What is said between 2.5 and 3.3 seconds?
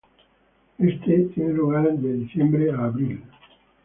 a abril.